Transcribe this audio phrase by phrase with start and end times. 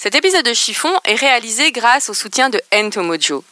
[0.00, 3.42] Cet épisode de Chiffon est réalisé grâce au soutien de Entomojo.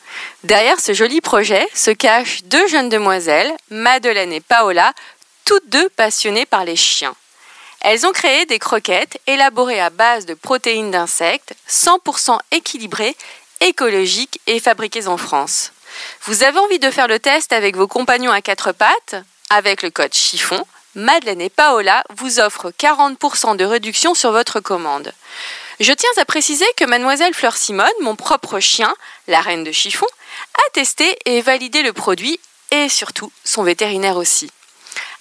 [0.45, 4.93] Derrière ce joli projet se cachent deux jeunes demoiselles, Madeleine et Paola,
[5.45, 7.17] toutes deux passionnées par les chiens.
[7.81, 13.17] Elles ont créé des croquettes élaborées à base de protéines d'insectes, 100% équilibrées,
[13.61, 15.73] écologiques et fabriquées en France.
[16.27, 19.17] Vous avez envie de faire le test avec vos compagnons à quatre pattes?
[19.51, 25.13] Avec le code chiffon, Madeleine et Paola vous offrent 40% de réduction sur votre commande.
[25.79, 28.95] Je tiens à préciser que mademoiselle Fleur Simone, mon propre chien,
[29.29, 30.07] la reine de chiffon,
[30.55, 34.51] a testé et validé le produit et surtout son vétérinaire aussi.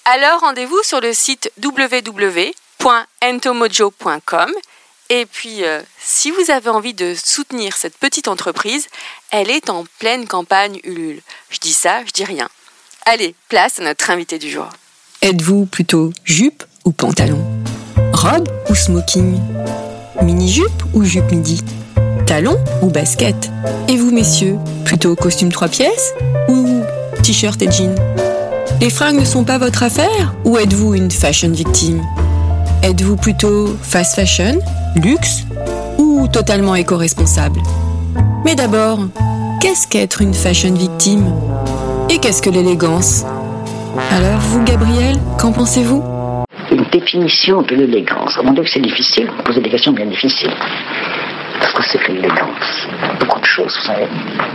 [0.05, 4.51] Alors rendez-vous sur le site www.entomojo.com
[5.09, 8.87] et puis euh, si vous avez envie de soutenir cette petite entreprise,
[9.31, 11.21] elle est en pleine campagne Ulule.
[11.49, 12.47] Je dis ça, je dis rien.
[13.05, 14.69] Allez, place à notre invité du jour.
[15.21, 17.43] Êtes-vous plutôt jupe ou pantalon?
[18.13, 19.41] Robe ou smoking?
[20.21, 21.61] Mini-jupe ou jupe midi?
[22.25, 23.51] Talon ou basket?
[23.87, 26.13] Et vous, messieurs, plutôt costume trois pièces
[26.47, 26.81] ou
[27.21, 27.93] t-shirt et jean
[28.81, 32.01] Les fringues ne sont pas votre affaire ou êtes-vous une fashion victime?
[32.83, 34.59] Êtes-vous plutôt fast fashion,
[34.95, 35.43] luxe
[35.97, 37.61] ou totalement éco-responsable?
[38.45, 38.99] Mais d'abord,
[39.59, 41.33] qu'est-ce qu'être une fashion victime?
[42.09, 43.23] Et qu'est-ce que l'élégance?
[44.11, 46.14] Alors vous, Gabriel, qu'en pensez-vous?
[46.91, 48.39] Définition de l'élégance.
[48.53, 50.53] Dieu, que c'est difficile, vous posez des questions bien difficiles.
[51.59, 52.87] Parce que c'est que l'élégance
[53.19, 54.07] Beaucoup de choses, vous savez,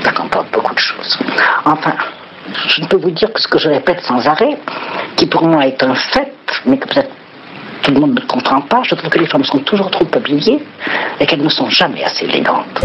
[0.03, 1.19] ça comporte beaucoup de choses.
[1.65, 1.95] Enfin,
[2.69, 4.57] je ne peux vous dire que ce que je répète sans arrêt,
[5.17, 6.33] qui pour moi est un fait,
[6.67, 7.11] mais que peut-être
[7.83, 10.63] tout le monde ne comprend pas, je trouve que les femmes sont toujours trop habillées
[11.19, 12.85] et qu'elles ne sont jamais assez élégantes.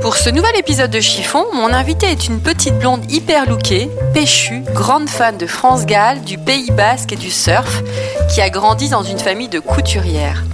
[0.00, 4.62] Pour ce nouvel épisode de Chiffon, mon invité est une petite blonde hyper lookée, péchue,
[4.72, 7.82] grande fan de France Gall, du Pays Basque et du surf,
[8.28, 10.44] qui a grandi dans une famille de couturières.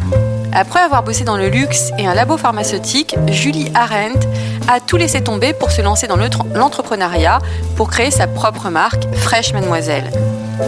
[0.52, 4.26] Après avoir bossé dans le luxe et un labo pharmaceutique, Julie Arendt
[4.68, 7.40] a tout laissé tomber pour se lancer dans l'entrepreneuriat
[7.76, 10.10] pour créer sa propre marque, Fresh Mademoiselle.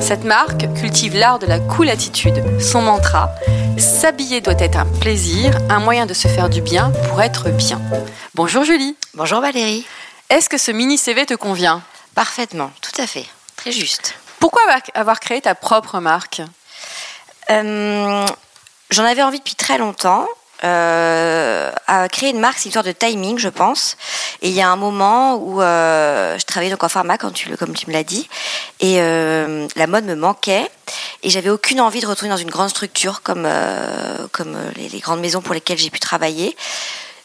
[0.00, 2.42] Cette marque cultive l'art de la cool attitude.
[2.60, 3.30] Son mantra
[3.78, 7.80] S'habiller doit être un plaisir, un moyen de se faire du bien pour être bien.
[8.34, 8.96] Bonjour Julie.
[9.14, 9.84] Bonjour Valérie.
[10.30, 11.82] Est-ce que ce mini CV te convient?
[12.14, 13.26] Parfaitement, tout à fait.
[13.56, 14.14] Très juste.
[14.38, 14.62] Pourquoi
[14.94, 16.42] avoir créé ta propre marque?
[17.50, 18.26] Euh,
[18.90, 20.26] J'en avais envie depuis très longtemps.
[20.64, 23.96] Euh, à créer une marque, c'est une histoire de timing, je pense.
[24.42, 27.50] Et il y a un moment où euh, je travaillais donc en pharma, comme tu
[27.50, 28.28] me l'as dit,
[28.80, 30.70] et euh, la mode me manquait,
[31.22, 35.20] et j'avais aucune envie de retourner dans une grande structure comme euh, comme les, grandes
[35.20, 36.56] maisons pour lesquelles j'ai pu travailler.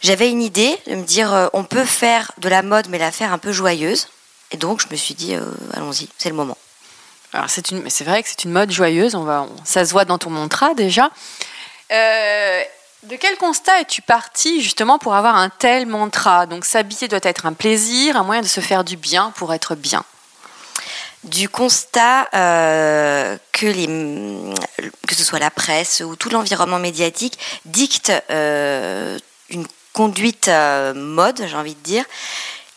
[0.02, 3.12] J'avais une idée de me dire, euh, on peut faire de la mode, mais la
[3.12, 4.08] faire un peu joyeuse.
[4.52, 5.42] Et donc je me suis dit, euh,
[5.74, 6.58] allons-y, c'est le moment.
[7.48, 9.14] C'est une, c'est vrai que c'est une mode joyeuse.
[9.14, 11.12] On va, ça se voit dans ton mantra déjà.
[11.92, 12.64] Euh,
[13.04, 16.46] de quel constat es-tu parti justement pour avoir un tel mantra?
[16.46, 19.76] Donc s'habiller doit être un plaisir, un moyen de se faire du bien pour être
[19.76, 20.04] bien.
[21.24, 23.88] Du constat euh, que, les,
[25.08, 29.18] que ce soit la presse ou tout l'environnement médiatique dicte euh,
[29.50, 32.06] une conduite euh, mode, j'ai envie de dire,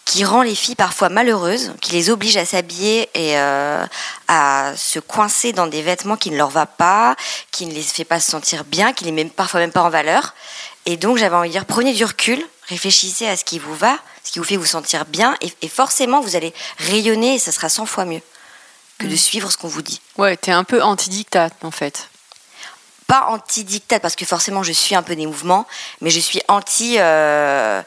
[0.05, 3.85] qui rend les filles parfois malheureuses, qui les oblige à s'habiller et euh,
[4.29, 7.17] à se coincer dans des vêtements qui ne leur va pas,
[7.51, 9.91] qui ne les fait pas se sentir bien, qui les met parfois même pas en
[9.91, 10.35] valeur.
[10.87, 13.97] Et donc j'avais envie de dire, prenez du recul, réfléchissez à ce qui vous va,
[14.25, 17.53] ce qui vous fait vous sentir bien, et, et forcément vous allez rayonner et ça
[17.53, 18.23] sera 100 fois mieux
[18.99, 20.01] que de suivre ce qu'on vous dit.
[20.19, 22.09] Ouais, t'es un peu anti-dictat en fait
[23.13, 25.67] pas anti-dictat parce que forcément je suis un peu des mouvements,
[26.01, 27.83] mais je suis anti euh,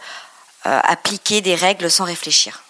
[0.66, 2.64] appliquer des règles sans réfléchir.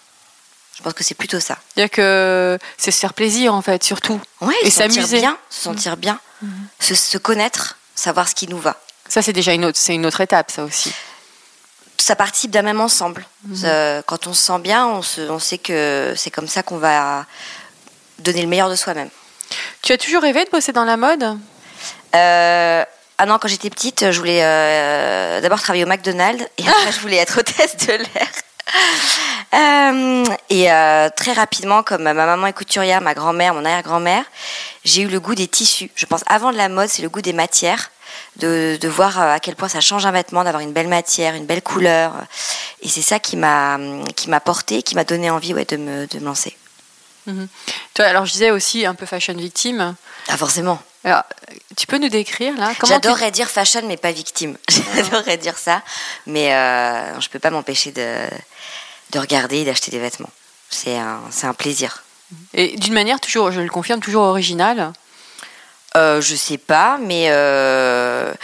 [0.76, 1.56] Je pense que c'est plutôt ça.
[1.76, 4.20] Il y a que c'est se faire plaisir en fait, surtout.
[4.42, 5.20] Ouais, et s'amuser.
[5.20, 6.48] bien, se sentir bien, mmh.
[6.80, 8.76] se, se, connaître, savoir ce qui nous va.
[9.08, 10.92] Ça c'est déjà une autre, c'est une autre étape, ça aussi.
[11.96, 13.26] Ça participe d'un même ensemble.
[13.44, 13.64] Mmh.
[13.64, 16.76] Euh, quand on se sent bien, on, se, on sait que c'est comme ça qu'on
[16.76, 17.24] va
[18.18, 19.08] donner le meilleur de soi-même.
[19.80, 21.38] Tu as toujours rêvé de bosser dans la mode?
[22.14, 22.84] Euh,
[23.18, 27.00] ah non, quand j'étais petite, je voulais euh, d'abord travailler au McDonald's et après je
[27.00, 28.28] voulais être hôtesse de l'air.
[29.54, 34.24] Euh, et euh, très rapidement, comme ma maman est couturière, ma grand-mère, mon arrière-grand-mère,
[34.84, 35.90] j'ai eu le goût des tissus.
[35.94, 37.90] Je pense avant de la mode, c'est le goût des matières.
[38.36, 41.46] de, de voir à quel point ça change un vêtement, d'avoir une belle matière, une
[41.46, 42.12] belle couleur.
[42.82, 43.78] Et c'est ça qui m'a
[44.14, 46.54] qui m'a porté, qui m'a donné envie ouais, de, me, de me lancer.
[47.26, 47.48] Mhm.
[47.94, 49.94] Toi, alors je disais aussi un peu fashion victime.
[50.28, 50.80] Ah forcément.
[51.06, 51.22] Alors,
[51.76, 54.58] tu peux nous décrire là J'adorerais dire fashion, mais pas victime.
[54.96, 55.82] J'adorerais dire ça,
[56.26, 58.16] mais euh, je peux pas m'empêcher de,
[59.12, 60.30] de regarder et d'acheter des vêtements.
[60.68, 62.02] C'est un, un plaisir.
[62.54, 64.92] Et d'une manière toujours, je le confirme, toujours originale.
[65.96, 68.34] Euh, je sais pas, mais euh,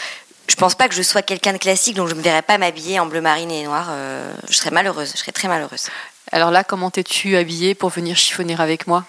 [0.47, 3.01] je pense pas que je sois quelqu'un de classique, donc je me verrais pas m'habiller
[3.01, 3.89] en bleu marine et noir.
[3.91, 5.89] euh, je serais malheureuse, je serais très malheureuse.
[6.31, 9.05] Alors là, comment t'es-tu habillée pour venir chiffonner avec moi?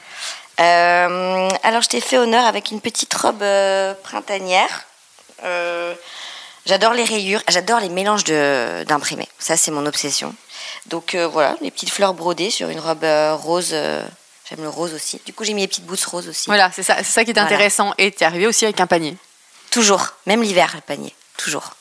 [0.60, 4.84] Euh, alors, je t'ai fait honneur avec une petite robe euh, printanière.
[5.44, 5.94] Euh,
[6.66, 9.28] j'adore les rayures, j'adore les mélanges de- d'imprimés.
[9.40, 10.34] Ça, c'est mon obsession.
[10.86, 13.06] Donc voilà, les petites fleurs brodées sur une robe
[13.42, 13.70] rose.
[14.50, 15.22] J'aime le rose aussi.
[15.26, 16.46] Du coup, j'ai mis les petites bouts roses aussi.
[16.48, 17.48] Voilà, c'est ça, c'est ça qui est Voilà.
[17.48, 17.94] intéressant.
[17.98, 19.16] Et t'es arrivée aussi avec un panier.
[19.72, 21.16] Toujours, même l'hiver, le panier.
[21.38, 21.72] Toujours.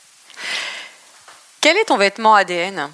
[1.61, 2.89] Quel est ton vêtement ADN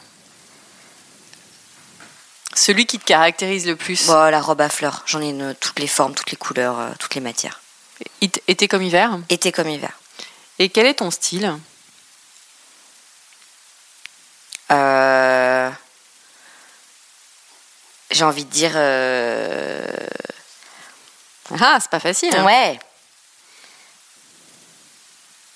[2.60, 5.80] Celui qui te caractérise le plus Bon, la robe à fleurs, j'en ai une, toutes
[5.80, 7.62] les formes, toutes les couleurs, euh, toutes les matières.
[8.22, 9.92] Été comme hiver Été comme hiver.
[10.60, 11.58] Et quel est ton style
[14.72, 15.70] Euh,
[18.12, 18.74] J'ai envie de dire.
[18.76, 19.86] euh,
[21.62, 22.36] Ah, c'est pas facile.
[22.36, 22.44] hein.
[22.46, 22.78] Ouais.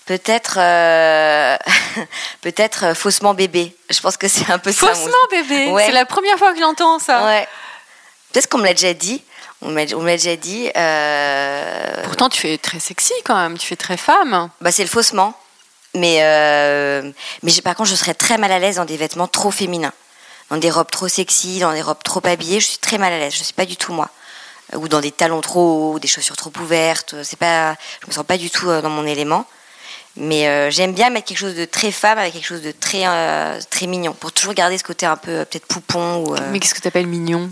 [0.05, 0.57] Peut-être.
[2.41, 3.75] Peut-être euh, faussement bébé.
[3.89, 4.87] Je pense que c'est un peu ça.
[4.87, 5.85] Faussement bébé Ouais.
[5.85, 7.25] C'est la première fois que j'entends ça.
[7.25, 7.47] Ouais.
[8.31, 9.23] Peut-être qu'on me l'a déjà dit.
[9.61, 10.69] On m'a déjà dit.
[10.75, 13.57] euh, Pourtant, tu fais très sexy quand même.
[13.57, 14.49] Tu fais très femme.
[14.61, 15.33] Bah, c'est le faussement.
[15.95, 17.11] Mais, euh,
[17.43, 19.93] mais par contre, je serais très mal à l'aise dans des vêtements trop féminins.
[20.49, 23.19] Dans des robes trop sexy, dans des robes trop habillées, je suis très mal à
[23.19, 23.33] l'aise.
[23.33, 24.09] Je ne suis pas du tout moi.
[24.75, 27.15] Ou dans des talons trop hauts, des chaussures trop ouvertes.
[27.23, 29.45] C'est pas, je me sens pas du tout dans mon élément.
[30.15, 33.07] Mais euh, j'aime bien mettre quelque chose de très femme avec quelque chose de très,
[33.07, 34.13] euh, très mignon.
[34.13, 36.23] Pour toujours garder ce côté un peu euh, peut-être poupon.
[36.25, 37.49] Ou, Mais qu'est-ce que tu appelles mignon?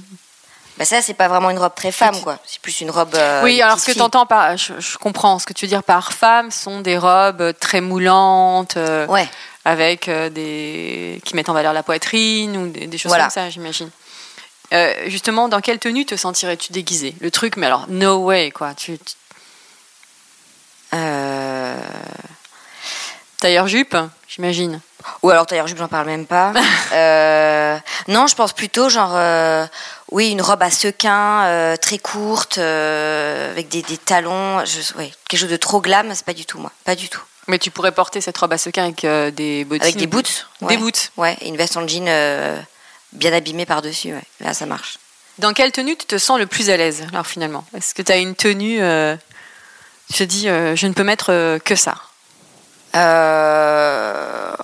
[0.77, 2.39] Bah ça, c'est pas vraiment une robe très femme, quoi.
[2.45, 3.15] C'est plus une robe.
[3.43, 4.55] Oui, alors ce que tu entends par.
[4.57, 5.37] Je, je comprends.
[5.39, 8.77] Ce que tu veux dire par femme sont des robes très moulantes.
[9.09, 9.27] Ouais.
[9.65, 13.25] avec des qui mettent en valeur la poitrine ou des, des choses Voilà.
[13.25, 13.89] comme ça, j'imagine.
[15.07, 17.15] Justement, dans quelle tenue te sentirais-tu déguisée?
[17.19, 18.73] Le truc, mais alors, no way, quoi.
[18.73, 19.15] Tu, tu-
[20.93, 21.75] Euh,
[23.41, 23.97] tailleur jupe,
[24.29, 24.79] j'imagine.
[25.23, 26.53] Ou alors tailleur jupe, j'en parle même pas.
[26.93, 27.77] Euh,
[28.09, 29.65] non, je pense plutôt genre, euh,
[30.11, 34.65] oui, une robe à sequins, euh, très courte, avec des, des talons.
[34.65, 37.21] Je, ouais, quelque chose de trop glam, c'est pas du tout moi, pas du tout.
[37.47, 39.05] Mais tu pourrais porter cette robe à sequins avec
[39.35, 39.83] des bottines.
[39.83, 40.47] Avec des boots.
[40.59, 40.77] Des ouais.
[40.77, 41.11] boots.
[41.15, 42.03] Ouais, et une veste en jean
[43.13, 44.13] bien abîmée par dessus.
[44.13, 44.23] Ouais.
[44.41, 44.99] Là, ça marche.
[45.37, 47.63] Dans quelle tenue tu te sens le plus à l'aise, alors finalement?
[47.73, 48.81] Est-ce que tu as une tenue.
[50.11, 51.95] tu te dis, je ne peux mettre que ça?
[52.95, 54.55] Euh,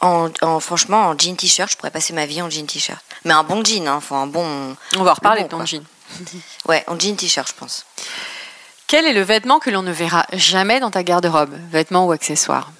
[0.00, 3.04] en, en- franchement, en jean t-shirt, je pourrais passer ma vie en jean t-shirt.
[3.24, 4.76] Mais un bon jean, hein, faut un bon.
[4.96, 5.84] On va en reparler bon, de ton jean.
[6.66, 7.84] Ouais, en jean t-shirt, je pense.
[8.86, 11.54] Quel est le vêtement que l'on ne verra jamais dans ta garde-robe?
[11.70, 12.70] Vêtement ou accessoire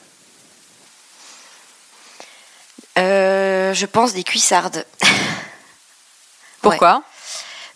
[2.98, 4.84] Euh, je pense des cuissardes.
[6.62, 7.02] Pourquoi?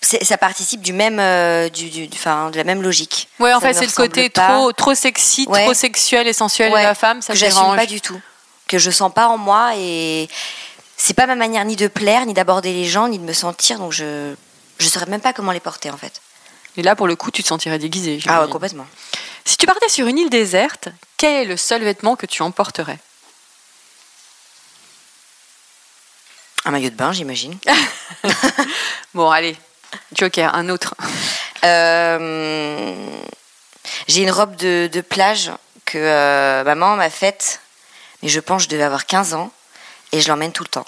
[0.05, 3.29] Ça participe du même, euh, du, enfin, de la même logique.
[3.39, 4.49] Ouais, en Ça fait, c'est le côté pas.
[4.49, 5.65] trop, trop sexy, Ouais.
[5.65, 8.21] trop sexuel et sensuel Ouais, de la femme, ça que j'assume pas du tout,
[8.69, 10.29] que je sens pas en moi et
[10.97, 13.79] c'est pas ma manière ni de plaire, ni d'aborder les gens, ni de me sentir,
[13.79, 14.35] donc je
[14.79, 16.21] je saurais même pas comment les porter en fait.
[16.77, 18.19] Et là, pour le coup, tu te sentirais déguisée.
[18.27, 18.87] Ah ouais, complètement.
[19.45, 22.99] Si tu partais sur une île déserte, quel est le seul vêtement que tu emporterais?
[26.65, 27.57] Un maillot de bain, j'imagine.
[29.15, 29.57] Bon, allez,
[30.13, 30.95] Joker, un autre.
[31.65, 33.05] Euh,
[34.09, 35.51] J'ai une robe de, de plage
[35.85, 37.61] que euh, maman m'a faite,
[38.23, 39.51] mais je pense que je devais avoir 15 ans
[40.13, 40.87] et je l'emmène tout le temps.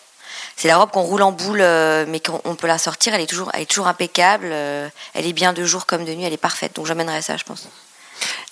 [0.56, 3.20] C'est la robe qu'on roule en boule, euh, mais qu'on on peut la sortir, elle
[3.20, 6.24] est toujours, elle est toujours impeccable, euh, elle est bien de jour comme de nuit,
[6.24, 7.68] elle est parfaite, donc j'emmènerai ça, je pense.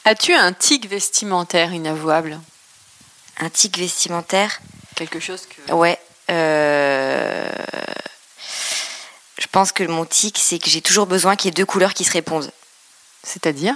[0.04, 2.38] As-tu un tic vestimentaire inavouable?
[3.40, 4.60] Un tic vestimentaire,
[4.96, 5.72] Quelque chose que.
[5.72, 5.98] ouais.
[6.30, 7.48] euh,
[9.54, 12.04] pense que mon tic, c'est que j'ai toujours besoin qu'il y ait deux couleurs qui
[12.04, 12.50] se répondent.
[13.22, 13.74] C'est-à-dire?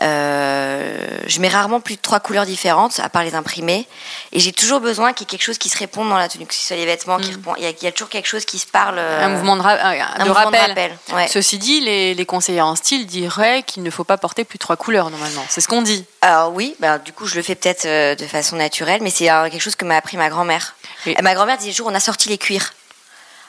[0.00, 3.86] Euh, je mets rarement plus de trois couleurs différentes, à part les imprimés.
[4.32, 6.46] Et j'ai toujours besoin qu'il y ait quelque chose qui se réponde dans la tenue,
[6.46, 7.54] que ce soit les vêtements qui répondent.
[7.58, 8.96] Il y, a, il y a toujours quelque chose qui se parle.
[8.98, 9.24] euh, Mm.
[9.24, 10.96] Un mouvement de, ra- un- un de mouvement rappel.
[11.14, 11.28] ouais.
[11.28, 14.62] Ceci dit, les, les conseillers en style diraient qu'il ne faut pas porter plus de
[14.62, 15.44] trois couleurs normalement.
[15.48, 16.04] C'est ce qu'on dit.
[16.20, 19.26] Alors oui, bah, du coup je le fais peut-être euh, de façon naturelle, mais c'est
[19.26, 20.74] quelque chose que m'a appris ma grand-mère.
[21.22, 22.72] Ma grand-mère disait toujours on a sorti les cuirs.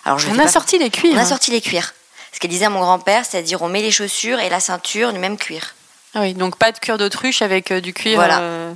[0.05, 1.13] Alors je On a pas- sorti les cuirs.
[1.15, 1.93] On a sorti les cuirs.
[2.33, 5.19] Ce qu'elle disait à mon grand-père, c'est-à-dire on met les chaussures et la ceinture du
[5.19, 5.75] même cuir.
[6.15, 8.15] Ah oui, donc pas de cuir d'autruche avec euh, du cuir.
[8.15, 8.39] Voilà.
[8.41, 8.73] euh,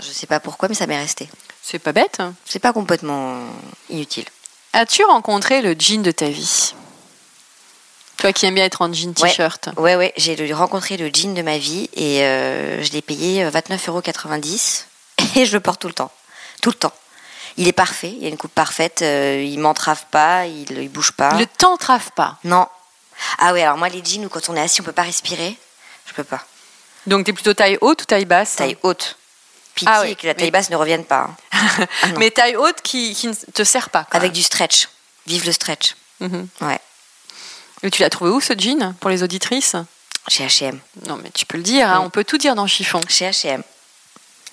[0.00, 1.28] Je sais pas pourquoi, mais ça m'est resté.
[1.62, 2.20] C'est pas bête.
[2.44, 3.40] C'est pas complètement
[3.90, 4.24] inutile.
[4.72, 6.74] As-tu rencontré le jean de ta vie?
[8.18, 9.68] Toi qui aimes bien être en jean t-shirt.
[9.76, 13.50] Ouais, ouais, j'ai rencontré le jean de ma vie et euh, je l'ai payé euh,
[13.50, 14.84] 29,90€
[15.36, 16.10] et je le porte tout le temps.
[16.62, 16.92] Tout le temps.
[17.58, 21.12] Il est parfait, il a une coupe parfaite, euh, il m'entrave pas, il, il bouge
[21.12, 21.32] pas.
[21.34, 22.38] Ne t'entrave pas.
[22.44, 22.66] Non.
[23.38, 25.56] Ah ouais, alors moi les jeans où quand on est assis on peut pas respirer,
[26.06, 26.44] je peux pas.
[27.06, 28.56] Donc t'es plutôt taille haute ou taille basse?
[28.56, 29.16] Taille haute.
[29.74, 31.30] Pitié Ah ouais, que la taille mais- basse ne revienne pas.
[31.52, 31.86] hein.
[32.02, 32.06] Ah.
[32.18, 34.06] Mais taille haute qui, qui ne te sert pas.
[34.10, 34.88] Avec du stretch.
[35.26, 35.94] Vive le stretch.
[36.20, 36.48] Mhm.
[36.62, 36.78] Ouais.
[37.82, 39.76] Et tu l'as trouvé où ce jean pour les auditrices?
[40.28, 40.78] Chez H&M.
[41.06, 42.04] Non mais tu peux le dire, hein, Mm.
[42.04, 43.00] on peut tout dire dans chiffon.
[43.08, 43.62] Chez H&M.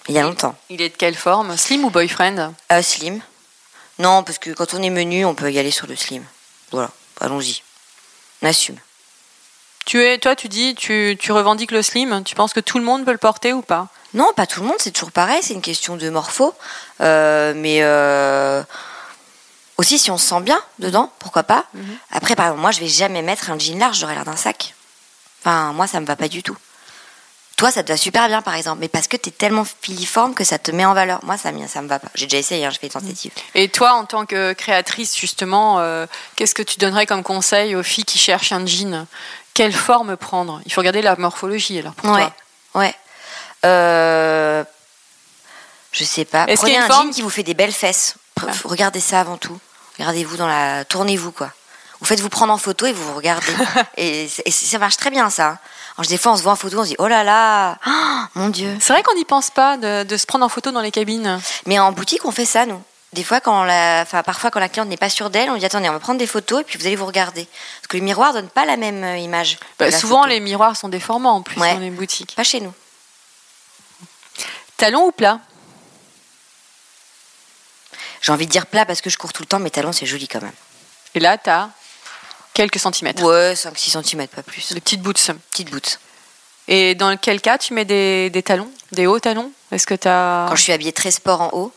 [0.09, 0.55] Il y a longtemps.
[0.69, 1.55] Il est de quelle forme?
[1.57, 2.53] Slim ou boyfriend?
[2.71, 3.21] Euh, slim.
[3.99, 6.23] Non, parce que quand on est menu, on peut y aller sur le slim.
[6.71, 6.89] Voilà,
[7.21, 7.61] allons-y.
[8.41, 8.77] On assume.
[9.85, 12.83] tu es, Toi tu dis, tu, tu revendiques le slim, tu penses que tout le
[12.83, 13.87] monde peut le porter ou pas?
[14.13, 16.53] Non, pas tout le monde, c'est toujours pareil, c'est une question de morpho.
[17.01, 18.61] Euh, mais euh,
[19.77, 21.65] aussi, si on se sent bien dedans, pourquoi pas?
[22.11, 24.75] Après, par exemple, moi, je vais jamais mettre un jean large, j'aurais l'air d'un sac.
[25.41, 26.57] Enfin, moi, ça me va pas du tout.
[27.55, 30.33] Toi, ça te va super bien, par exemple, mais parce que tu es tellement filiforme
[30.33, 31.19] que ça te met en valeur.
[31.23, 32.07] Moi, ça, ça me va pas.
[32.15, 33.31] J'ai déjà essayé, hein, je fais des tentatives.
[33.53, 37.83] Et toi, en tant que créatrice, justement, euh, qu'est-ce que tu donnerais comme conseil aux
[37.83, 39.05] filles qui cherchent un jean?
[39.53, 40.61] Quelle forme prendre?
[40.65, 42.33] Il faut regarder la morphologie alors pour Ouais, toi.
[42.81, 42.95] ouais.
[43.65, 44.63] Euh,
[45.91, 46.45] je sais pas.
[46.47, 48.15] Est-ce qu'il y Prenez a un une forme jean qui vous fait des belles fesses.
[48.41, 48.47] Ah.
[48.65, 49.57] Regardez ça avant tout.
[49.99, 50.85] Regardez-vous dans la.
[50.85, 51.51] Tournez-vous, quoi.
[51.99, 53.53] Vous faites vous prendre en photo et vous vous regardez.
[53.97, 55.59] et ça marche très bien, ça.
[55.97, 58.27] Alors, des fois, on se voit en photo, on se dit oh là là, Ah,
[58.35, 58.75] mon Dieu.
[58.79, 61.39] C'est vrai qu'on n'y pense pas de, de se prendre en photo dans les cabines.
[61.67, 62.81] Mais en boutique, on fait ça, nous.
[63.13, 65.65] Des fois, quand la, enfin, parfois, quand la cliente n'est pas sûre d'elle, on dit
[65.65, 67.45] attendez, on va prendre des photos et puis vous allez vous regarder.
[67.45, 69.59] Parce que le miroir donne pas la même euh, image.
[69.77, 70.29] Bah, souvent, photo.
[70.29, 71.73] les miroirs sont déformants en plus Ouais.
[71.75, 72.33] dans les boutiques.
[72.35, 72.73] Pas chez nous.
[74.77, 75.39] Talon ou plat
[78.21, 80.07] J'ai envie de dire plat parce que je cours tout le temps, mais talons, c'est
[80.07, 80.51] joli quand même.
[81.13, 81.69] Et là, tu as
[82.53, 83.23] quelques centimètres.
[83.23, 84.71] Ouais, 5-6 cm, pas plus.
[84.71, 85.31] Les petites boots.
[85.51, 85.99] Petite boot.
[86.67, 88.69] Et dans quel cas tu mets des, des talons?
[88.91, 89.51] Des hauts talons?
[89.71, 91.73] Est-ce que as Quand je suis habillée très sport en haut,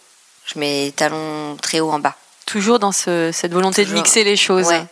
[0.46, 2.14] je mets talons très hauts en bas.
[2.46, 4.86] toujours dans ce- cette volonté de mixer les choses Ouais.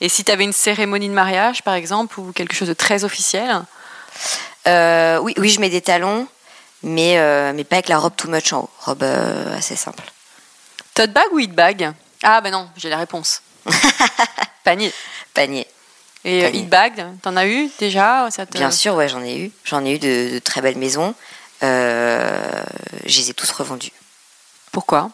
[0.00, 3.02] Et si tu avais une cérémonie de mariage, par exemple, ou quelque chose de très
[3.02, 3.62] officiel?
[4.68, 6.28] Euh, oui, oui, je mets des talons,
[6.82, 8.70] mais, euh, mais pas avec la robe too much en haut.
[8.80, 10.04] Robe euh, assez simple.
[10.94, 11.92] Tote bag ou hit bag?
[12.22, 13.42] Ah, ben non, j'ai la réponse.
[14.66, 14.92] Panier.
[15.32, 15.66] Panier.
[16.24, 16.62] Et euh, Panier.
[16.64, 19.52] bag, t'en as eu déjà ça te- Bien sûr, ouais, j'en ai eu.
[19.64, 21.14] J'en ai eu de, de très belles maisons.
[21.62, 22.62] Euh,
[23.06, 23.92] je les ai tous revendus.
[24.72, 25.10] Pourquoi?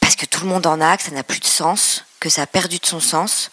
[0.00, 2.42] Parce que tout le monde en a, que ça n'a plus de sens, que ça
[2.42, 3.50] a perdu de son sens,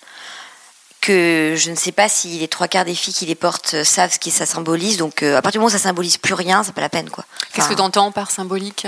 [0.99, 3.83] que je ne sais pas si les trois quarts des filles qui les portent euh,
[3.83, 4.97] savent ce que ça symbolise.
[4.97, 7.11] Donc, euh, à partir du moment où ça symbolise plus rien, c'est pas la peine,
[7.11, 7.23] quoi.
[7.53, 8.87] Qu'est-ce que t'entends par symbolique?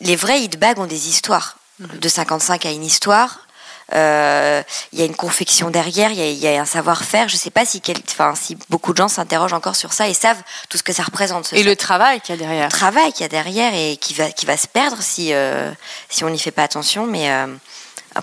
[0.00, 1.56] les vrais hit bags ont des histoires.
[1.78, 3.46] De 55 à une histoire.
[3.92, 7.28] Euh, Il y a une confection derrière, il y a, il y a un savoir-faire.
[7.28, 7.96] Je ne sais pas si, quel-
[8.36, 11.46] si beaucoup de gens s'interrogent encore sur ça et savent tout ce que ça représente.
[11.48, 14.14] ce Et le travail qu'il y a derrière travail qu'il y a derrière et qui
[14.14, 15.70] va, qui va se perdre si, euh,
[16.08, 17.06] si on n'y fait pas attention.
[17.06, 17.46] Mais euh,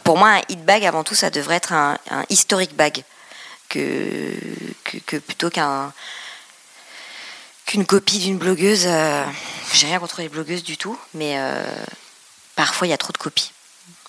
[0.04, 3.04] pour moi, un hit bag, avant tout, ça devrait être un, un historic bag
[3.70, 4.34] que,
[4.86, 5.92] que, que plutôt qu'un
[7.66, 8.84] qu'une copie d'une blogueuse.
[8.86, 9.26] euh,
[9.74, 11.62] J'ai rien contre les blogueuses du tout, mais euh,
[12.56, 13.52] parfois il y a trop de copies,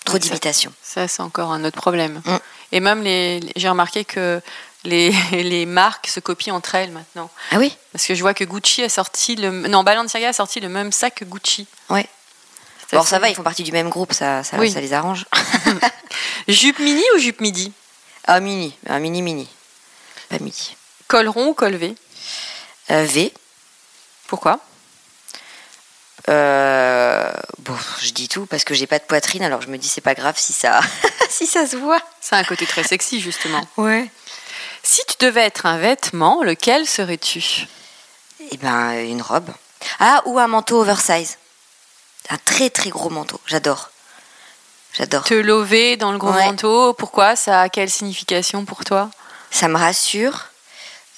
[0.09, 2.21] trop Ouais, ça- c'est encore un autre problème.
[2.25, 2.37] Mm.
[2.73, 4.41] Et même, les, les- j'ai remarqué que
[4.85, 7.31] les, les marques se copient entre elles maintenant.
[7.53, 7.77] Ah oui?
[7.93, 9.51] Parce que je vois que Gucci a sorti le.
[9.51, 11.67] Non, Balenciaga a sorti le même sac que Gucci.
[11.91, 12.07] Ouais.
[12.93, 14.71] Bon, ça va, ils font partie du même groupe, ça, ça, Oui.
[14.73, 15.27] ça les arrange.
[16.49, 17.71] Jupe mini ou jupe midi?
[18.27, 19.47] Ah, mini, un mini mini.
[20.31, 20.75] Pas midi.
[21.07, 21.95] Col rond ou col V?
[22.91, 23.31] Euh, v.
[24.27, 24.59] Pourquoi?
[26.29, 29.89] Euh, bon, je dis tout parce que j'ai pas de poitrine, alors je me dis
[29.89, 30.81] c'est pas grave si ça,
[31.31, 32.01] si ça se voit.
[32.21, 33.63] C'est un côté très sexy, justement.
[33.77, 34.11] Ouais.
[34.83, 37.67] Si tu devais être un vêtement, lequel serais-tu?
[38.51, 39.51] Eh ben, une robe.
[40.01, 41.39] Ah, ou un manteau oversize.
[42.31, 43.41] Un très très gros manteau.
[43.47, 43.91] J'adore.
[44.93, 45.25] J'adore.
[45.25, 46.45] Te lever dans le gros Ouais.
[46.47, 47.37] manteau, pourquoi?
[47.37, 49.11] Ça a quelle signification pour toi?
[49.51, 50.47] Ça me rassure.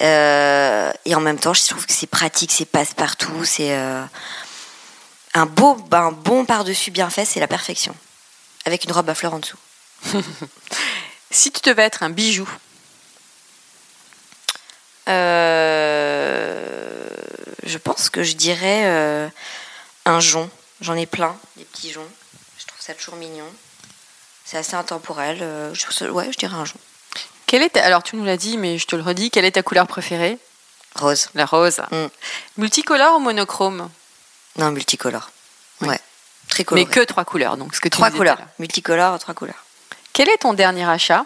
[0.01, 4.03] Euh, et en même temps, je trouve que c'est pratique, c'est passe-partout, c'est euh,
[5.33, 7.95] un beau, un bon par-dessus bien fait, c'est la perfection.
[8.65, 9.57] Avec une robe à fleurs en dessous.
[11.33, 12.49] Si tu devais être un bijou,
[15.07, 17.07] Euh,
[17.63, 19.27] je pense que je dirais euh,
[20.05, 20.49] un jonc.
[20.81, 22.07] J'en ai plein, des petits joncs.
[22.59, 23.45] Je trouve ça toujours mignon.
[24.45, 25.39] C'est assez intemporel.
[25.41, 26.79] euh, je ouais, je dirais un jonc.
[27.45, 29.51] quelle est ta- alors tu nous l'as dit, mais je te le redis, quelle est
[29.53, 30.37] ta couleur préférée?
[30.95, 31.29] Rose.
[31.35, 31.81] La rose.
[31.91, 32.07] Mm.
[32.57, 33.89] Multicolore ou monochrome?
[34.57, 35.29] Non, multicolore.
[35.81, 35.87] Oui.
[35.89, 35.99] Ouais.
[36.49, 36.85] Très coloré.
[36.85, 38.37] Mais que trois couleurs, donc ce que tu trois couleurs.
[38.59, 39.63] Multicolore, trois couleurs.
[40.13, 41.25] Quel est ton dernier achat?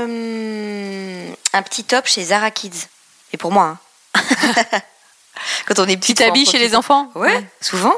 [0.00, 2.86] Euh, un petit top chez Zara Kids.
[3.32, 3.78] Et pour moi.
[4.14, 4.20] hein.
[5.66, 7.10] Quand on est petit, Tu t'habilles chez les enfants?
[7.14, 7.94] Ouais, souvent.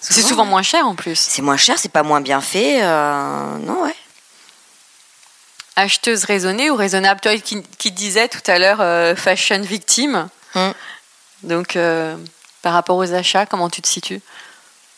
[0.00, 1.18] C'est souvent moins cher en plus.
[1.18, 2.82] C'est moins cher, c'est pas moins bien fait.
[2.82, 3.94] euh, Non, ouais.
[5.74, 7.20] Acheteuse raisonnée ou raisonnable?
[7.20, 10.28] Toi qui, qui disais tout à l'heure euh, fashion victime.
[10.54, 10.70] Mm.
[11.42, 12.16] Donc, euh,
[12.62, 14.20] par rapport aux achats, comment tu te situes?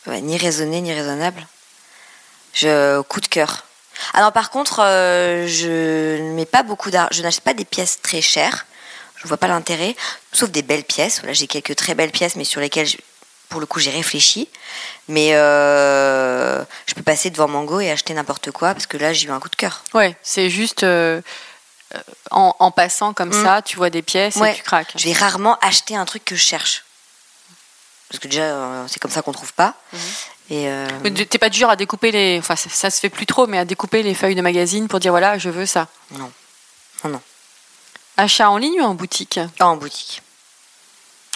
[0.07, 1.47] Ni raisonné, ni raisonnable.
[2.55, 3.65] Je coup de cœur.
[4.17, 7.11] Non, par contre, euh, je ne mets pas beaucoup d'argent.
[7.13, 8.67] Je n'achète pas des pièces très chères.
[9.17, 9.97] Je ne vois pas l'intérêt,
[10.33, 11.19] sauf des belles pièces.
[11.19, 12.97] Voilà, j'ai quelques très belles pièces, mais sur lesquelles, je-
[13.49, 14.49] pour le coup, j'ai réfléchi.
[15.09, 19.27] Mais euh, je peux passer devant Mango et acheter n'importe quoi parce que là, j'ai
[19.27, 19.83] eu un coup de cœur.
[19.95, 20.85] Ouais, c'est juste
[22.31, 23.45] en, en passant comme Mm.
[23.45, 24.53] ça, tu vois des pièces Ouais.
[24.53, 24.93] et tu craques.
[24.97, 26.85] Je vais rarement acheter un truc que je cherche.
[28.09, 29.75] Parce que déjà, euh, c'est comme ça qu'on trouve pas.
[29.93, 30.01] Mhm.
[30.51, 30.89] Et euh,
[31.29, 32.39] T'es pas du genre à découper les.
[32.39, 34.99] Enfin, ça, ça se fait plus trop, mais à découper les feuilles de magazine pour
[34.99, 35.89] dire voilà, je veux ça.
[36.13, 36.31] non.
[37.05, 37.23] Non, non.
[38.17, 39.39] Achat en ligne ou en boutique?
[39.61, 40.23] Ah, en boutique.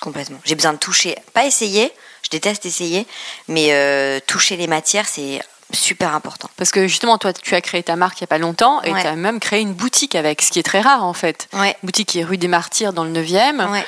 [0.00, 0.40] Complètement.
[0.44, 1.16] J'ai besoin de toucher.
[1.34, 1.92] Pas essayer,
[2.22, 3.06] je déteste essayer,
[3.48, 5.40] mais euh, toucher les matières, c'est
[5.74, 6.48] super important.
[6.56, 8.92] Parce que justement, toi, tu as créé ta marque il n'y a pas longtemps et
[8.92, 9.00] Ouais.
[9.00, 11.48] tu as même créé une boutique avec, ce qui est très rare en fait.
[11.52, 11.76] Ouais.
[11.82, 13.70] Une boutique qui est rue des Martyrs dans le 9e.
[13.70, 13.84] Ouais.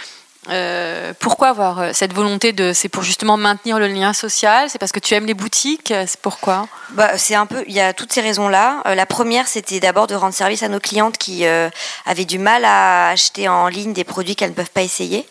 [0.51, 2.75] Euh, pourquoi avoir euh, cette volonté de.
[2.75, 4.69] C'est pour justement maintenir le lien social?
[4.69, 5.93] C'est parce que tu aimes les boutiques?
[6.07, 6.69] C'est pourquoi?
[6.91, 8.83] Bah, c'est un peu, il y a toutes ces raisons-là.
[8.87, 11.71] Euh, la première, c'était d'abord de rendre service à nos clientes qui euh,
[12.05, 15.27] avaient du mal à acheter en ligne des produits qu'elles ne peuvent pas essayer.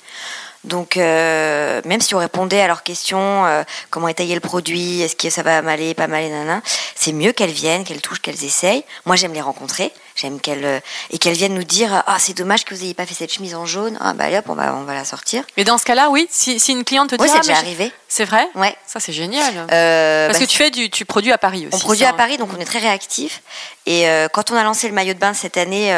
[0.63, 5.15] Donc, euh, même si on répondait à leurs questions, euh, comment étayer le produit, est-ce
[5.15, 6.61] que ça va m'aller, pas m'aller, nanana,
[6.95, 8.85] c'est mieux qu'elles viennent, qu'elles touchent, qu'elles essayent.
[9.05, 10.79] Moi, j'aime les rencontrer, j'aime qu'elles euh,
[11.09, 13.55] et qu'elles viennent nous dire, ah, c'est dommage que vous n'ayez pas fait cette chemise
[13.55, 13.97] en jaune.
[13.99, 15.43] Ah, bah allez, hop, on va, on va la sortir.
[15.57, 17.55] Et dans ce cas-là, oui, si, si une cliente te dit Oui, Ah, c'est mais
[17.55, 17.91] déjà arrivé.
[18.07, 18.47] C'est vrai?
[18.55, 18.73] Ouais.
[18.87, 19.53] Ça, c'est génial.
[19.53, 21.75] Parce bah, que tu fais du, tu produis à Paris aussi.
[21.75, 23.41] On produit ça, à Paris, donc on est très réactif.
[23.85, 25.91] Et quand on a lancé le maillot de bain cette année,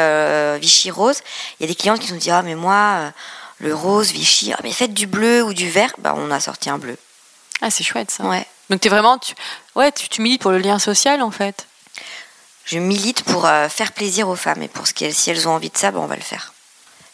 [0.60, 1.20] Vichy Rose,
[1.60, 3.12] il y a des clientes qui nous disent Ah, mais moi,
[3.58, 5.92] le rose, Vichy, ah, mais faites du bleu ou du vert.
[5.98, 6.96] Bah, on a sorti un bleu.
[7.62, 8.24] Ah, c'est chouette ça.
[8.24, 8.46] Ouais.
[8.70, 9.18] Donc, tu es vraiment.
[9.18, 9.34] Tu,
[9.76, 11.66] ouais, tu, tu milites pour le lien social en fait.
[12.64, 14.62] Je milite pour euh, faire plaisir aux femmes.
[14.62, 16.52] Et pour ce qu'elles, si elles ont envie de ça, bah, on va le faire.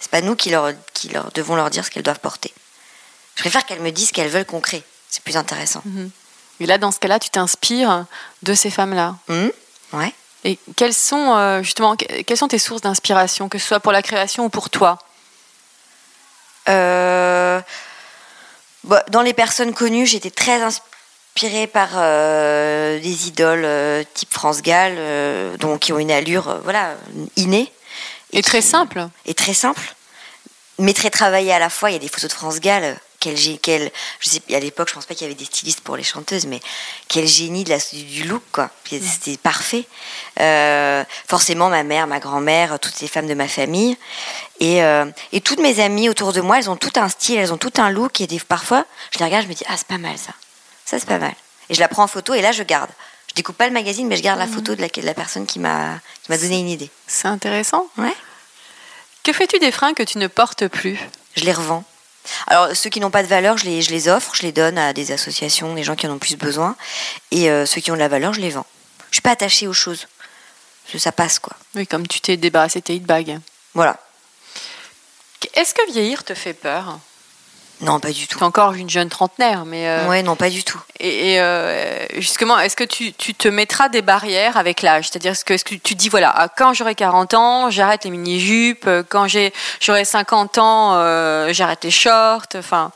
[0.01, 2.53] C'est pas nous qui leur, qui leur devons leur dire ce qu'elles doivent porter.
[3.37, 4.83] Je préfère qu'elles me disent ce qu'elles veulent qu'on crée.
[5.09, 5.83] C'est plus intéressant.
[6.59, 8.07] Et là, dans ce cas-là, tu t'inspires
[8.43, 9.17] de ces femmes-là.
[9.29, 9.51] Hum
[9.93, 10.13] ouais.
[10.45, 13.93] Et quelles sont euh, justement que- quelles sont tes sources d'inspiration, que ce soit pour
[13.93, 14.99] la création ou pour toi?
[18.85, 24.61] Bah, dans les personnes connues, j'étais très inspirée par euh, des idoles euh, type France
[24.63, 26.97] Gall, euh, donc qui ont une allure euh, voilà
[27.37, 27.73] innée
[28.33, 29.09] Et très simple.
[29.25, 29.95] et très simple,
[30.79, 31.91] mais très travaillée à la fois.
[31.91, 32.97] Il y a des photos de France Gall.
[33.23, 35.97] Quel, quel, je sais, à l'époque, je pense pas qu'il y avait des stylistes pour
[35.97, 36.59] les chanteuses, mais
[37.07, 38.69] quel génie de la, du look, quoi.
[38.85, 39.87] C'était parfait.
[40.41, 43.97] Euh, forcément, ma mère, ma grand-mère, toutes les femmes de ma famille.
[44.59, 47.53] Et, euh, et toutes mes amies autour de moi, elles ont tout un style, elles
[47.53, 48.21] ont tout un look.
[48.21, 50.33] Et des, parfois, je les regarde, je me dis, ah, c'est pas mal ça.
[50.85, 51.35] Ça, c'est pas mal.
[51.71, 52.91] Et je la prends en photo et là, je garde.
[53.29, 55.47] Je découpe pas le magazine, mais je garde la photo de la, de la personne
[55.47, 56.91] qui m'a qui m'a donné une idée.
[57.07, 57.87] C'est intéressant.
[57.97, 58.17] Ouais.
[59.23, 60.99] Que fais-tu des freins que tu ne portes plus?
[61.37, 61.85] Je les revends.
[62.47, 64.79] Alors, ceux qui n'ont pas de valeur, je les, je les offre, je les donne
[64.79, 66.77] à des associations, des gens qui en ont plus besoin.
[67.31, 68.67] Et euh, ceux qui ont de la valeur, je les vends.
[69.11, 70.07] Je suis pas attachée aux choses.
[70.99, 71.57] Ça passe, quoi.
[71.75, 73.41] Oui, comme tu t'es débarrassé de tes hit bags.
[73.75, 73.99] Voilà.
[75.55, 76.99] Est-ce que vieillir te fait peur?
[77.83, 78.43] Non, pas du tout.
[78.45, 80.81] Encore une jeune trentenaire, mais euh, Ouais, non, pas du tout.
[81.01, 85.09] et, et, euh, justement, est-ce que tu, tu te mettras des barrières avec l'âge?
[85.09, 88.87] C'est-à-dire, est-ce que, que tu dis voilà, ah, quand j'aurai 40 ans, j'arrête les mini-jupes,
[88.87, 92.93] euh, quand j'ai j'aurai 50 ans, euh, j'arrête les shorts, enfin,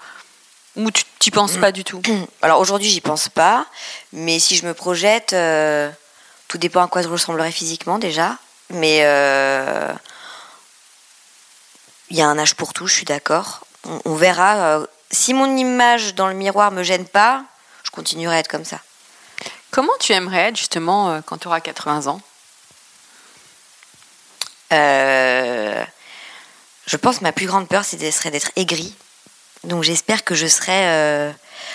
[0.76, 2.00] ou tu t'y penses pas du tout?
[2.42, 3.66] Alors aujourd'hui, j'y pense pas.
[4.12, 5.34] Mais si je me projette,
[6.46, 8.36] tout dépend à quoi je ressemblerai physiquement déjà.
[8.70, 8.98] Mais
[12.10, 13.65] il y a un âge pour tout, je suis d'accord.
[13.86, 14.56] On, on verra.
[14.56, 17.44] euh, si mon image dans le miroir me gêne pas,
[17.84, 18.80] je continuerai à être comme ça.
[19.70, 22.20] Comment tu aimerais être justement euh, quand tu auras 80 ans?
[24.72, 25.84] Euh,
[26.86, 28.94] je pense que ma plus grande peur, de- serait d'être aigrie.
[29.64, 31.32] Donc j'espère que je serai euh,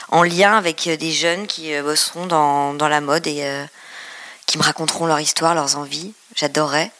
[0.09, 3.65] en lien avec des jeunes qui bosseront dans, dans la mode et euh,
[4.45, 6.13] qui me raconteront leur histoire, leurs envies.
[6.35, 6.91] J'adorerais.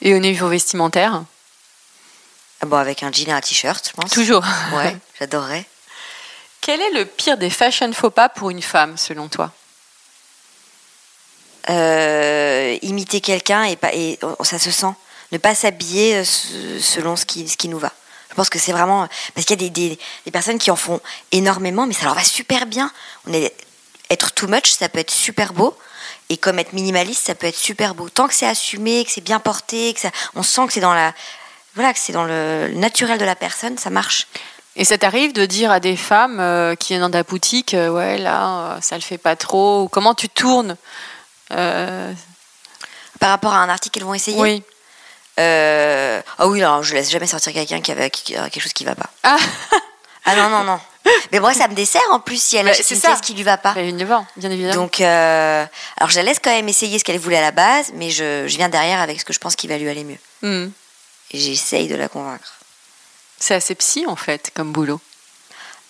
[0.00, 1.22] Et au niveau vestimentaire?
[2.66, 4.10] Bon, avec un jean et un t-shirt, je pense.
[4.10, 4.44] Toujours.
[4.74, 5.64] Ouais, j'adorerais.
[6.60, 9.50] Quel est le pire des fashion faux pas pour une femme, selon toi?
[11.70, 14.92] Euh, imiter quelqu'un et, pas, et oh, ça se sent.
[15.32, 17.92] Ne pas s'habiller euh, se- selon ce qui, ce qui nous va.
[18.30, 19.08] Je pense que c'est vraiment.
[19.34, 21.00] Parce qu'il y a des, des- des personnes qui en font
[21.32, 22.90] énormément, mais ça leur va super bien.
[23.26, 23.52] On est,
[24.10, 25.76] être too much, ça peut être super beau.
[26.28, 28.08] Et comme être minimaliste, ça peut être super beau.
[28.08, 30.94] Tant que c'est assumé, que c'est bien porté, que ça, on sent que c'est dans
[30.94, 31.12] la.
[31.74, 34.26] Voilà, que c'est dans le naturel de la personne, ça marche.
[34.76, 37.88] Et ça t'arrive de dire à des femmes euh, qui viennent dans ta boutique, euh,
[37.90, 40.76] ouais, là, euh, ça le fait pas trop, ou comment tu tournes
[41.52, 42.12] Euh,
[43.20, 44.40] Par rapport à un article qu'elles vont essayer?
[44.40, 44.62] Oui.
[45.38, 49.10] Ah oui, alors je laisse jamais sortir quelqu'un qui avait quelque chose qui va pas.
[49.22, 49.36] Ah,
[50.24, 50.78] Ah non, non, non.
[51.32, 53.42] Mais moi, ça me dessert en plus si elle Bah, achète une pièce qui lui
[53.42, 53.74] va pas.
[53.74, 53.80] bah,
[54.36, 54.74] bien évidemment.
[54.82, 58.10] Donc, alors je la laisse quand même essayer ce qu'elle voulait à la base, mais
[58.10, 60.18] je, je viens derrière avec ce que je pense qui va lui aller mieux.
[60.42, 60.70] Hmm.
[61.32, 62.52] Et j'essaye de la convaincre.
[63.38, 65.00] C'est assez psy, en fait, comme boulot.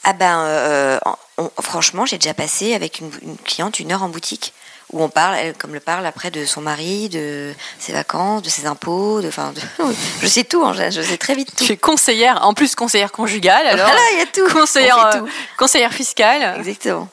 [0.05, 0.99] Ah ben, euh,
[1.39, 4.53] on- franchement, j'ai déjà passé avec une, une cliente une heure en boutique
[4.93, 8.51] où on parle, elle, comme le parle après de son mari, de ses vacances, de
[8.51, 9.61] ses impôts, de, enfin, de-
[10.21, 11.65] je sais tout, hein, je, sais très vite tout.
[11.65, 14.53] Tu es conseillère, en plus conseillère conjugale, alors Voilà, il y a tout.
[14.53, 15.29] conseillère, On fait euh, tout.
[15.57, 16.57] conseillère fiscale.
[16.59, 17.09] Exactement.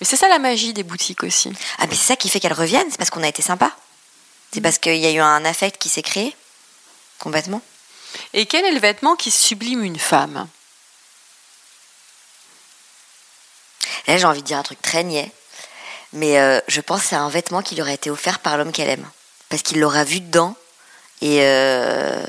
[0.00, 1.50] Mais c'est ça la magie des boutiques aussi.
[1.78, 3.70] Ah, mais c'est ça qui fait qu'elle revienne, c'est parce qu'on a été sympa.
[4.52, 6.36] C'est parce qu'il y a eu un affect qui s'est créé,
[7.18, 7.62] complètement.
[8.32, 10.48] Et quel est le vêtement qui sublime une femme?
[14.06, 15.32] Là, j'ai envie de dire un truc très niais,
[16.12, 18.72] mais euh, je pense que c'est un vêtement qui lui aurait été offert par l'homme
[18.72, 19.08] qu'elle aime.
[19.48, 20.56] Parce qu'il l'aura vu dedans,
[21.22, 22.24] et euh,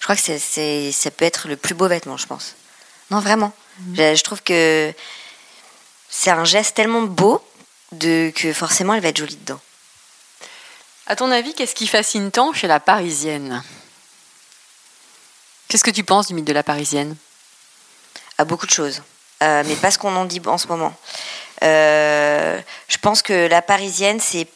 [0.00, 2.54] je crois que c'est, c'est- ça peut être le plus beau vêtement, je pense.
[3.10, 3.52] Non, vraiment.
[3.94, 4.92] Je, je trouve que
[6.08, 7.42] c'est un geste tellement beau
[7.92, 9.60] de, que forcément elle va être jolie dedans.
[11.06, 13.62] À ton avis, qu'est-ce qui fascine tant chez la Parisienne?
[15.74, 17.16] Qu'est-ce que tu penses du mythe de la Parisienne?
[18.38, 19.02] À beaucoup de choses,
[19.42, 20.94] Euh, mais pas ce qu'on en dit en ce moment.
[21.64, 24.46] Euh, je pense que la parisienne, c'est,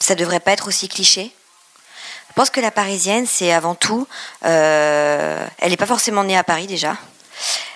[0.00, 1.30] ça devrait pas être aussi cliché.
[2.30, 4.08] Je pense que la parisienne, c'est avant tout,
[4.46, 6.96] euh, elle n'est pas forcément née à Paris déjà.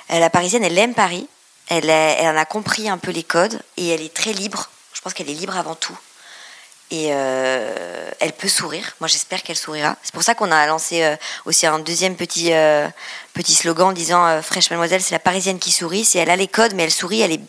[0.09, 1.29] La parisienne, elle aime Paris,
[1.68, 4.70] elle en a compris un peu les codes et elle est très libre.
[4.94, 5.98] Je pense qu'elle est libre avant tout.
[6.92, 8.94] Et euh, elle peut sourire.
[8.98, 9.96] Moi, j'espère qu'elle sourira.
[10.03, 12.88] C'est pour ça qu'on a lancé euh, aussi un deuxième petit, euh,
[13.33, 16.05] petit slogan en disant Fraîche Mademoiselle, c'est la parisienne qui sourit.
[16.05, 17.20] C'est elle a les codes, mais elle sourit.
[17.20, 17.40] Elle est,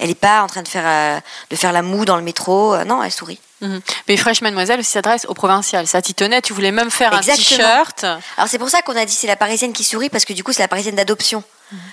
[0.00, 2.76] elle est pas en train de faire, de faire la moue dans le métro.
[2.84, 3.40] Non, elle sourit.
[3.62, 3.80] Mhm.
[4.08, 5.86] Mais Fresh Mademoiselle aussi s'adresse aux provinciales.
[5.86, 7.66] Ça t'y tenait, tu voulais même faire Exactement.
[7.68, 8.04] un t-shirt.
[8.36, 10.42] Alors c'est pour ça qu'on a dit c'est la parisienne qui sourit parce que du
[10.44, 11.42] coup c'est la parisienne d'adoption.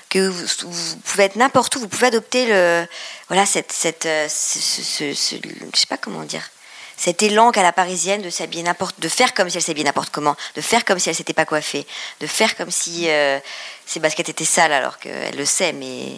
[0.09, 2.87] Que vous, vous pouvez être n'importe où, vous pouvez adopter le
[3.27, 6.41] voilà cette cette ce, ce- ce- ce- je sais pas comment dire
[6.97, 10.09] cet élan qu'a la parisienne de s'habiller n'importe de faire comme si elle s'habillait n'importe
[10.09, 11.85] comment, de faire comme si elle s'était pas coiffée,
[12.19, 13.39] de faire comme si euh,
[13.85, 16.17] ses baskets étaient sales alors qu'elle le sait mais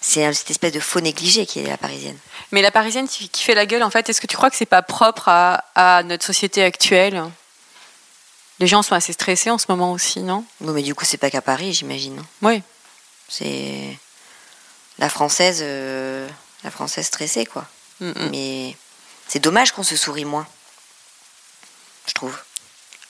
[0.00, 2.16] c'est cette espèce de faux négligé qui est la parisienne.
[2.52, 4.66] Mais la Parisienne qui fait la gueule, en fait, est-ce que tu crois que c'est
[4.66, 7.20] pas propre à, à notre société actuelle?
[8.60, 10.44] Les gens sont assez stressés en ce moment aussi, non?
[10.60, 12.18] Bon mais du coup c'est pas qu'à Paris j'imagine.
[12.20, 12.26] hein.
[12.42, 12.62] Oui.
[13.28, 13.98] C'est
[15.00, 16.28] la française, euh,
[16.62, 17.66] la française stressée, quoi.
[18.00, 18.28] Mhm.
[18.30, 18.76] Mais
[19.28, 20.46] c'est dommage qu'on se sourie moins.
[22.06, 22.36] Je trouve.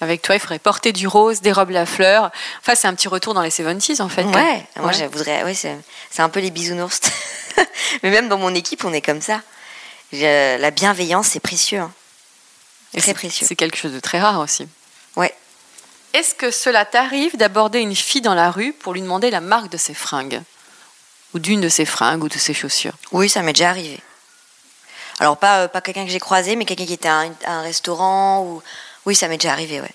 [0.00, 2.30] Avec toi, il faudrait porter du rose, des robes à fleurs.
[2.60, 4.24] Enfin, c'est un petit retour dans les 70s, en fait.
[4.24, 5.44] Ouais, moi je voudrais.
[5.44, 5.76] Ouais, c'est
[6.10, 7.00] c'est un peu les bisounours.
[8.02, 9.40] Mais même dans mon équipe, on est comme ça.
[10.12, 11.80] Je- la bienveillance, c'est précieux.
[11.80, 11.92] hein.
[12.92, 13.46] Très c'est- précieux.
[13.48, 14.68] C'est quelque chose de très rare aussi.
[15.16, 15.34] Ouais.
[16.12, 19.70] Est-ce que cela t'arrive d'aborder une fille dans la rue pour lui demander la marque
[19.70, 20.42] de ses fringues?
[21.34, 22.92] Ou d'une de ses fringues ou de ses chaussures?
[23.10, 23.98] Oui, ça m'est déjà arrivé.
[25.20, 27.52] Alors, pas, euh, pas quelqu'un que j'ai croisé, mais quelqu'un qui était à un, à
[27.52, 28.42] un restaurant.
[28.42, 28.62] Ou...
[29.06, 29.90] Oui, ça m'est déjà arrivé, ouais.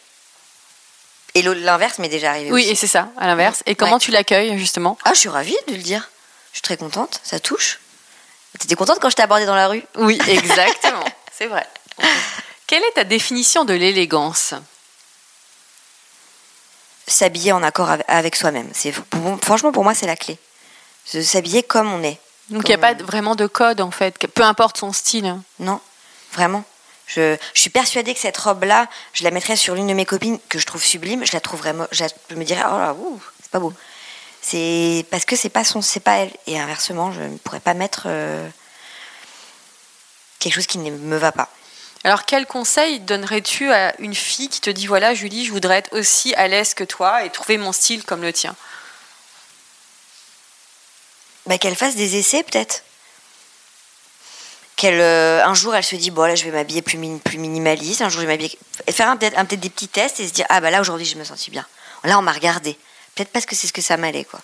[1.35, 2.71] Et l'inverse m'est déjà arrivé Oui, aussi.
[2.71, 3.61] et c'est ça, à l'inverse.
[3.65, 3.99] Et comment Ouais.
[3.99, 4.97] tu l'accueilles, justement?
[5.05, 6.09] Ah, je suis ravie de le dire.
[6.51, 7.79] Je suis très contente, ça touche.
[8.57, 9.83] T'étais contente quand je t'ai abordée dans la rue?
[9.95, 11.05] Oui, exactement.
[11.37, 11.65] c'est vrai.
[12.65, 14.53] Quelle est ta définition de l'élégance?
[17.07, 18.69] S'habiller en accord av- avec soi-même.
[18.73, 18.93] C'est
[19.43, 20.37] franchement pour moi c'est la clé.
[21.05, 22.19] S'habiller comme on est.
[22.49, 25.35] Donc, il n'y a pas vraiment de code, en fait, peu importe son style.
[25.59, 25.79] Non,
[26.33, 26.63] vraiment.
[27.07, 30.39] Je, je suis persuadée que cette robe-là, je la mettrais sur l'une de mes copines
[30.49, 31.25] que je trouve sublime.
[31.25, 32.95] Je la trouverais, je, la- je me dirais, oh là,
[33.41, 33.73] c'est pas beau.
[34.41, 36.31] C'est parce que c'est pas son, c'est pas elle.
[36.47, 38.47] Et inversement, je ne pourrais pas mettre euh,
[40.39, 41.49] quelque chose qui ne me va pas.
[42.03, 45.97] Alors, quel conseil donnerais-tu à une fille qui te dit voilà, Julie, je voudrais être
[45.97, 48.55] aussi à l'aise que toi et trouver mon style comme le tien?
[51.49, 52.83] Bah, qu'elle fasse des essais peut-être.
[54.75, 57.37] Qu'elle, euh, un jour, elle se dit bon là, je vais m'habiller plus, min- plus
[57.37, 58.01] minimaliste.
[58.01, 58.57] Un jour, je vais m'habiller.
[58.89, 61.05] Faire un, peut-être un- peut-être des petits tests et se dire ah bah là aujourd'hui,
[61.05, 61.65] je me sentis bien.
[62.05, 62.77] Là, on m'a regardé.
[63.15, 64.39] Peut-être parce que c'est ce que ça m'allait quoi.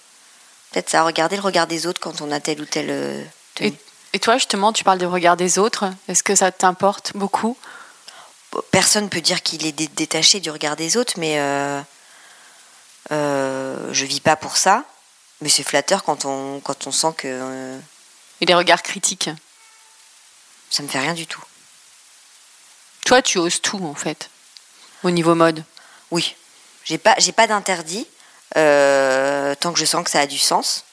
[0.71, 3.69] Peut-être ça, regarder le regard des autres quand on a telle ou telle euh, tenue.
[3.69, 3.73] et,
[4.13, 5.85] et toi, justement, tu parles du regard des autres.
[6.09, 7.55] Est-ce que ça t'importe beaucoup?
[8.71, 11.79] Personne peut dire qu'il est détaché du regard des autres, mais euh,
[13.11, 14.83] euh, je vis pas pour ça.
[15.41, 17.27] Mais c'est flatteur quand on, quand on sent que.
[17.27, 17.79] Euh,
[18.41, 19.29] Et les regards critiques
[20.69, 21.43] Ça me fait rien du tout.
[23.05, 24.29] Toi, tu oses tout, en fait,
[25.03, 25.63] au niveau mode.
[26.11, 26.35] Oui.
[26.85, 28.07] J'ai pas, j'ai pas d'interdit
[28.57, 30.85] euh, tant que je sens que ça a du sens.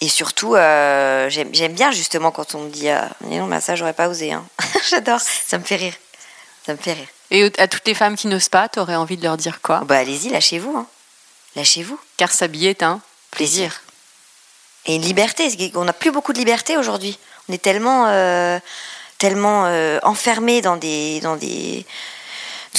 [0.00, 3.92] Et surtout, euh, j'aime bien justement quand on me dit ah, non, mais ça, j'aurais
[3.92, 4.32] pas osé.
[4.32, 4.44] Hein.
[4.90, 5.94] J'adore, ça me fait rire.
[6.66, 7.08] Ça me fait rire.
[7.30, 9.80] Et à toutes les femmes qui n'osent pas, tu aurais envie de leur dire quoi?
[9.84, 10.76] Bah allez-y, lâchez-vous.
[10.76, 10.86] Hein.
[11.56, 11.98] Lâchez-vous.
[12.16, 13.00] Car s'habiller est un
[13.34, 13.82] plaisir.
[14.86, 15.48] Et une liberté.
[15.74, 17.18] On n'a plus beaucoup de liberté aujourd'hui.
[17.48, 18.58] On est tellement, euh,
[19.18, 21.84] tellement euh, enfermé dans des, dans des,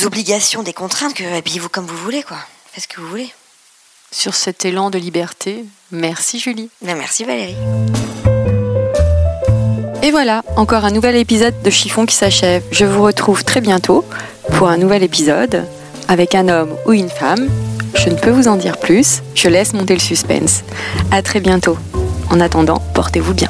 [0.04, 2.38] obligations, des contraintes que habillez-vous comme vous voulez, quoi.
[2.72, 3.34] Faites ce que vous voulez.
[4.12, 6.70] Sur cet élan de liberté, merci Julie.
[6.82, 7.56] Ben, merci Valérie.
[10.04, 12.63] Et voilà, encore un nouvel épisode de Chiffon qui s'achève.
[12.72, 14.06] Je vous retrouve très bientôt
[14.54, 15.68] pour un nouvel épisode
[16.08, 17.50] avec un homme ou une femme.
[17.95, 20.63] Je ne peux vous en dire plus, je laisse monter le suspense.
[21.12, 21.77] À très bientôt.
[22.29, 23.49] En attendant, portez-vous bien.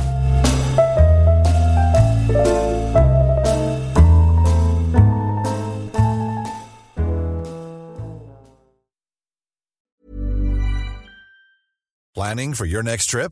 [12.16, 13.32] Planning for your next trip?